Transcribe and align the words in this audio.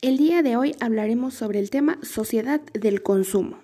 El 0.00 0.16
día 0.16 0.42
de 0.42 0.56
hoy 0.56 0.76
hablaremos 0.78 1.34
sobre 1.34 1.58
el 1.58 1.70
tema 1.70 1.98
sociedad 2.02 2.60
del 2.72 3.02
consumo. 3.02 3.58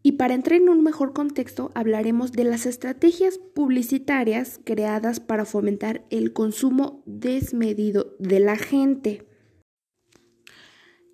Y 0.00 0.12
para 0.12 0.34
entrar 0.34 0.60
en 0.60 0.68
un 0.68 0.84
mejor 0.84 1.12
contexto, 1.14 1.72
hablaremos 1.74 2.30
de 2.30 2.44
las 2.44 2.64
estrategias 2.64 3.38
publicitarias 3.38 4.60
creadas 4.62 5.18
para 5.18 5.44
fomentar 5.44 6.04
el 6.10 6.32
consumo 6.32 7.02
desmedido 7.06 8.14
de 8.20 8.38
la 8.38 8.56
gente. 8.56 9.26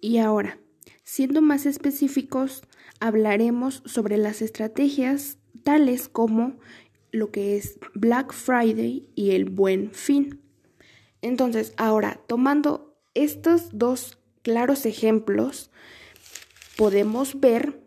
Y 0.02 0.18
ahora, 0.18 0.58
siendo 1.04 1.40
más 1.40 1.64
específicos, 1.64 2.60
hablaremos 3.00 3.82
sobre 3.86 4.18
las 4.18 4.42
estrategias 4.42 5.38
tales 5.62 6.10
como 6.10 6.58
lo 7.12 7.30
que 7.30 7.56
es 7.56 7.78
Black 7.94 8.34
Friday 8.34 9.08
y 9.14 9.30
el 9.30 9.46
Buen 9.46 9.90
Fin. 9.92 10.42
Entonces, 11.22 11.72
ahora, 11.78 12.20
tomando 12.26 12.88
estos 13.14 13.70
dos 13.72 14.17
claros 14.48 14.86
ejemplos, 14.86 15.70
podemos 16.78 17.38
ver 17.38 17.82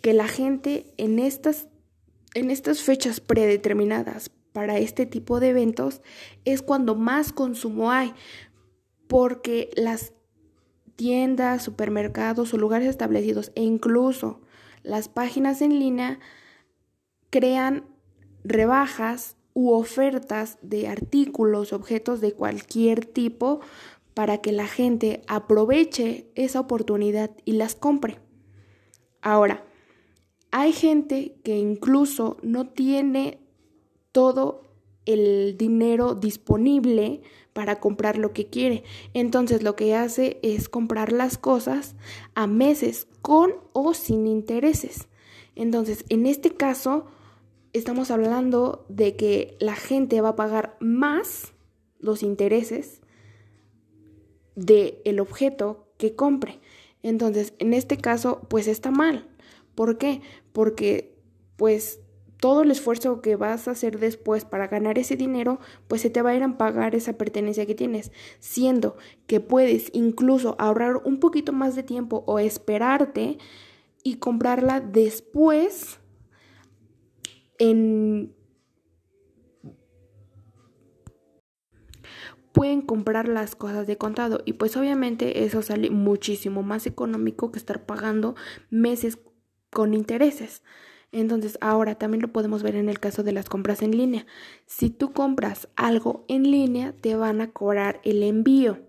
que 0.00 0.12
la 0.12 0.26
gente 0.26 0.92
en 0.96 1.20
estas, 1.20 1.68
en 2.34 2.50
estas 2.50 2.82
fechas 2.82 3.20
predeterminadas 3.20 4.28
para 4.52 4.78
este 4.78 5.06
tipo 5.06 5.38
de 5.38 5.50
eventos 5.50 6.02
es 6.44 6.60
cuando 6.60 6.96
más 6.96 7.32
consumo 7.32 7.92
hay, 7.92 8.14
porque 9.06 9.70
las 9.76 10.12
tiendas, 10.96 11.62
supermercados 11.62 12.52
o 12.52 12.58
lugares 12.58 12.88
establecidos 12.88 13.52
e 13.54 13.62
incluso 13.62 14.40
las 14.82 15.08
páginas 15.08 15.62
en 15.62 15.78
línea 15.78 16.18
crean 17.30 17.84
rebajas 18.42 19.36
u 19.54 19.70
ofertas 19.70 20.58
de 20.62 20.88
artículos, 20.88 21.72
objetos 21.72 22.20
de 22.20 22.32
cualquier 22.32 23.06
tipo 23.06 23.60
para 24.14 24.38
que 24.38 24.52
la 24.52 24.66
gente 24.66 25.22
aproveche 25.26 26.30
esa 26.34 26.60
oportunidad 26.60 27.30
y 27.44 27.52
las 27.52 27.74
compre. 27.74 28.18
Ahora, 29.20 29.64
hay 30.50 30.72
gente 30.72 31.36
que 31.44 31.58
incluso 31.58 32.36
no 32.42 32.68
tiene 32.68 33.38
todo 34.12 34.62
el 35.06 35.56
dinero 35.56 36.14
disponible 36.14 37.22
para 37.52 37.80
comprar 37.80 38.18
lo 38.18 38.32
que 38.32 38.46
quiere. 38.46 38.84
Entonces 39.14 39.62
lo 39.62 39.76
que 39.76 39.94
hace 39.94 40.38
es 40.42 40.68
comprar 40.68 41.12
las 41.12 41.38
cosas 41.38 41.96
a 42.34 42.46
meses 42.46 43.08
con 43.20 43.54
o 43.72 43.94
sin 43.94 44.26
intereses. 44.26 45.08
Entonces, 45.54 46.04
en 46.08 46.26
este 46.26 46.50
caso, 46.50 47.06
estamos 47.72 48.10
hablando 48.10 48.86
de 48.88 49.16
que 49.16 49.56
la 49.60 49.74
gente 49.74 50.20
va 50.20 50.30
a 50.30 50.36
pagar 50.36 50.76
más 50.80 51.52
los 51.98 52.22
intereses 52.22 53.01
del 54.54 54.98
el 55.04 55.20
objeto 55.20 55.88
que 55.98 56.14
compre. 56.14 56.60
Entonces, 57.02 57.54
en 57.58 57.74
este 57.74 57.98
caso, 57.98 58.46
pues 58.48 58.68
está 58.68 58.90
mal. 58.90 59.28
¿Por 59.74 59.98
qué? 59.98 60.20
Porque, 60.52 61.16
pues, 61.56 62.00
todo 62.42 62.62
el 62.62 62.72
esfuerzo 62.72 63.22
que 63.22 63.36
vas 63.36 63.68
a 63.68 63.70
hacer 63.70 64.00
después 64.00 64.44
para 64.44 64.66
ganar 64.66 64.98
ese 64.98 65.14
dinero, 65.16 65.60
pues 65.86 66.02
se 66.02 66.10
te 66.10 66.22
va 66.22 66.30
a 66.30 66.34
ir 66.34 66.42
a 66.42 66.58
pagar 66.58 66.96
esa 66.96 67.12
pertenencia 67.12 67.66
que 67.66 67.76
tienes, 67.76 68.10
siendo 68.40 68.96
que 69.28 69.38
puedes 69.38 69.90
incluso 69.92 70.56
ahorrar 70.58 70.96
un 71.04 71.20
poquito 71.20 71.52
más 71.52 71.76
de 71.76 71.84
tiempo 71.84 72.24
o 72.26 72.40
esperarte 72.40 73.38
y 74.02 74.16
comprarla 74.16 74.80
después 74.80 76.00
pueden 82.52 82.82
comprar 82.82 83.28
las 83.28 83.56
cosas 83.56 83.86
de 83.86 83.98
contado 83.98 84.42
y 84.44 84.54
pues 84.54 84.76
obviamente 84.76 85.44
eso 85.44 85.62
sale 85.62 85.90
muchísimo 85.90 86.62
más 86.62 86.86
económico 86.86 87.50
que 87.50 87.58
estar 87.58 87.84
pagando 87.84 88.34
meses 88.70 89.18
con 89.70 89.94
intereses. 89.94 90.62
Entonces 91.12 91.58
ahora 91.60 91.96
también 91.96 92.22
lo 92.22 92.32
podemos 92.32 92.62
ver 92.62 92.76
en 92.76 92.88
el 92.88 92.98
caso 92.98 93.22
de 93.22 93.32
las 93.32 93.48
compras 93.48 93.82
en 93.82 93.96
línea. 93.96 94.26
Si 94.66 94.90
tú 94.90 95.12
compras 95.12 95.68
algo 95.76 96.24
en 96.28 96.50
línea 96.50 96.94
te 97.00 97.16
van 97.16 97.40
a 97.40 97.50
cobrar 97.50 98.00
el 98.04 98.22
envío. 98.22 98.80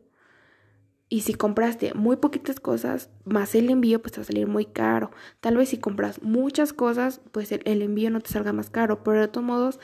Y 1.10 1.22
si 1.22 1.36
compraste 1.36 1.94
muy 1.94 2.16
poquitas 2.16 2.60
cosas, 2.60 3.12
más 3.24 3.54
el 3.54 3.70
envío, 3.70 4.02
pues 4.02 4.14
te 4.14 4.18
va 4.18 4.24
a 4.24 4.26
salir 4.26 4.48
muy 4.48 4.66
caro. 4.66 5.12
Tal 5.42 5.58
vez 5.58 5.70
si 5.70 5.78
compras 5.78 6.24
muchas 6.24 6.74
cosas, 6.74 7.22
pues 7.32 7.52
el, 7.52 7.62
el 7.66 7.84
envío 7.84 8.10
no 8.10 8.20
te 8.20 8.32
salga 8.32 8.52
más 8.52 8.72
caro. 8.72 9.04
Pero 9.04 9.22
de 9.22 9.28
todos 9.28 9.46
modos, 9.46 9.80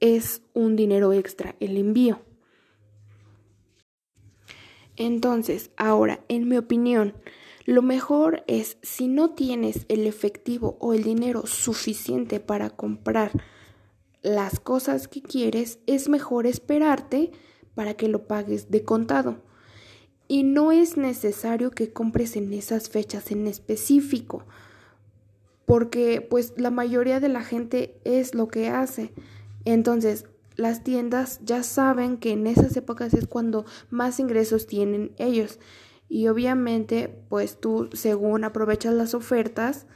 es 0.00 0.40
un 0.54 0.76
dinero 0.76 1.12
extra 1.12 1.56
el 1.60 1.76
envío. 1.76 2.20
Entonces, 4.98 5.70
ahora, 5.76 6.20
en 6.28 6.48
mi 6.48 6.56
opinión, 6.56 7.14
lo 7.64 7.82
mejor 7.82 8.42
es 8.48 8.78
si 8.82 9.06
no 9.06 9.30
tienes 9.30 9.86
el 9.88 10.06
efectivo 10.06 10.76
o 10.80 10.92
el 10.92 11.04
dinero 11.04 11.46
suficiente 11.46 12.40
para 12.40 12.68
comprar 12.68 13.30
las 14.22 14.58
cosas 14.58 15.06
que 15.06 15.22
quieres, 15.22 15.78
es 15.86 16.08
mejor 16.08 16.46
esperarte 16.46 17.30
para 17.74 17.94
que 17.94 18.08
lo 18.08 18.26
pagues 18.26 18.70
de 18.70 18.82
contado 18.82 19.40
y 20.26 20.42
no 20.42 20.72
es 20.72 20.96
necesario 20.96 21.70
que 21.70 21.92
compres 21.92 22.36
en 22.36 22.52
esas 22.52 22.90
fechas 22.90 23.30
en 23.30 23.46
específico, 23.46 24.44
porque 25.64 26.20
pues 26.20 26.54
la 26.56 26.70
mayoría 26.70 27.20
de 27.20 27.28
la 27.28 27.42
gente 27.42 27.98
es 28.04 28.34
lo 28.34 28.48
que 28.48 28.68
hace. 28.68 29.12
Entonces, 29.64 30.26
las 30.58 30.82
tiendas 30.82 31.40
ya 31.44 31.62
saben 31.62 32.18
que 32.18 32.32
en 32.32 32.48
esas 32.48 32.76
épocas 32.76 33.14
es 33.14 33.28
cuando 33.28 33.64
más 33.90 34.18
ingresos 34.18 34.66
tienen 34.66 35.12
ellos. 35.16 35.60
Y 36.08 36.26
obviamente, 36.26 37.16
pues 37.28 37.60
tú 37.60 37.88
según 37.92 38.42
aprovechas 38.42 38.92
las 38.92 39.14
ofertas 39.14 39.86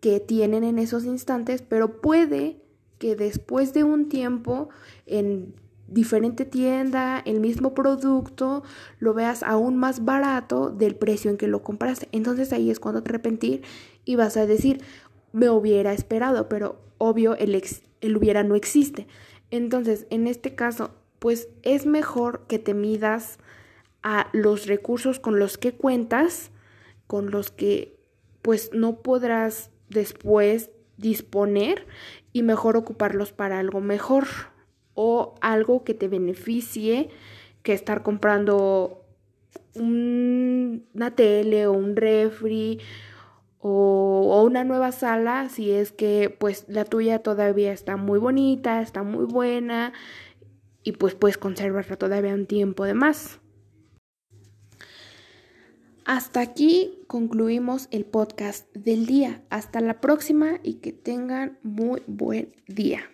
que 0.00 0.18
tienen 0.18 0.64
en 0.64 0.80
esos 0.80 1.04
instantes, 1.04 1.62
pero 1.62 2.00
puede 2.00 2.60
que 2.98 3.14
después 3.14 3.72
de 3.74 3.84
un 3.84 4.08
tiempo 4.08 4.70
en 5.06 5.54
diferente 5.86 6.44
tienda, 6.44 7.20
el 7.24 7.38
mismo 7.38 7.72
producto, 7.72 8.64
lo 8.98 9.14
veas 9.14 9.44
aún 9.44 9.76
más 9.76 10.04
barato 10.04 10.70
del 10.70 10.96
precio 10.96 11.30
en 11.30 11.36
que 11.36 11.46
lo 11.46 11.62
compraste. 11.62 12.08
Entonces 12.10 12.52
ahí 12.52 12.72
es 12.72 12.80
cuando 12.80 13.04
te 13.04 13.10
arrepentir 13.10 13.62
y 14.04 14.16
vas 14.16 14.36
a 14.36 14.46
decir, 14.46 14.82
me 15.32 15.48
hubiera 15.48 15.92
esperado, 15.92 16.48
pero 16.48 16.80
obvio 16.98 17.36
el, 17.36 17.62
el 18.00 18.16
hubiera 18.16 18.42
no 18.42 18.56
existe. 18.56 19.06
Entonces, 19.50 20.06
en 20.10 20.26
este 20.26 20.54
caso, 20.54 20.90
pues 21.18 21.48
es 21.62 21.86
mejor 21.86 22.46
que 22.46 22.58
te 22.58 22.74
midas 22.74 23.38
a 24.02 24.28
los 24.32 24.66
recursos 24.66 25.18
con 25.20 25.38
los 25.38 25.58
que 25.58 25.72
cuentas, 25.72 26.50
con 27.06 27.30
los 27.30 27.50
que 27.50 27.96
pues 28.42 28.70
no 28.72 29.02
podrás 29.02 29.70
después 29.88 30.70
disponer 30.96 31.86
y 32.32 32.42
mejor 32.42 32.76
ocuparlos 32.76 33.32
para 33.32 33.58
algo 33.58 33.80
mejor 33.80 34.26
o 34.94 35.34
algo 35.40 35.84
que 35.84 35.94
te 35.94 36.08
beneficie 36.08 37.08
que 37.62 37.72
estar 37.72 38.02
comprando 38.02 39.04
una 39.74 41.14
tele 41.14 41.66
o 41.66 41.72
un 41.72 41.96
refri 41.96 42.80
o, 43.60 44.42
una 44.44 44.64
nueva 44.64 44.92
sala 44.92 45.48
si 45.48 45.70
es 45.72 45.92
que 45.92 46.34
pues 46.38 46.64
la 46.68 46.84
tuya 46.84 47.20
todavía 47.20 47.72
está 47.72 47.96
muy 47.96 48.18
bonita, 48.18 48.80
está 48.80 49.02
muy 49.02 49.24
buena 49.24 49.92
y 50.82 50.92
pues 50.92 51.14
puedes 51.14 51.38
conservarla 51.38 51.96
todavía 51.96 52.34
un 52.34 52.46
tiempo 52.46 52.84
de 52.84 52.94
más. 52.94 53.40
Hasta 56.04 56.40
aquí 56.40 57.00
concluimos 57.06 57.86
el 57.90 58.06
podcast 58.06 58.74
del 58.74 59.04
día. 59.04 59.42
Hasta 59.50 59.82
la 59.82 60.00
próxima 60.00 60.58
y 60.62 60.76
que 60.76 60.92
tengan 60.92 61.58
muy 61.62 62.02
buen 62.06 62.56
día. 62.66 63.02